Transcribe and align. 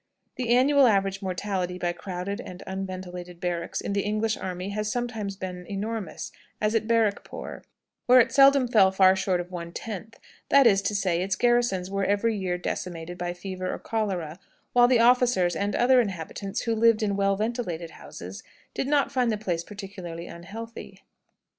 The 0.35 0.49
annual 0.49 0.87
average 0.87 1.21
mortality 1.21 1.77
by 1.77 1.93
crowded 1.93 2.41
and 2.41 2.63
unventilated 2.65 3.39
barracks 3.39 3.79
in 3.79 3.93
the 3.93 4.01
English 4.01 4.35
army 4.35 4.69
has 4.69 4.91
sometimes 4.91 5.35
been 5.35 5.63
enormous, 5.69 6.31
as 6.59 6.73
at 6.73 6.87
Barrackpore, 6.87 7.61
where 8.07 8.19
it 8.19 8.31
seldom 8.31 8.67
fell 8.67 8.91
far 8.91 9.15
short 9.15 9.39
of 9.39 9.51
one 9.51 9.71
tenth; 9.71 10.19
that 10.49 10.65
is 10.65 10.81
to 10.81 10.95
say, 10.95 11.21
its 11.21 11.35
garrisons 11.35 11.91
were 11.91 12.03
every 12.03 12.35
year 12.35 12.57
decimated 12.57 13.19
by 13.19 13.33
fever 13.35 13.71
or 13.71 13.77
cholera, 13.77 14.39
while 14.73 14.87
the 14.87 14.99
officers 14.99 15.55
and 15.55 15.75
other 15.75 16.01
inhabitants, 16.01 16.61
who 16.61 16.73
lived 16.73 17.03
in 17.03 17.15
well 17.15 17.35
ventilated 17.35 17.91
houses, 17.91 18.41
did 18.73 18.87
not 18.87 19.11
find 19.11 19.31
the 19.31 19.37
place 19.37 19.63
particularly 19.63 20.25
unhealthy. 20.25 21.03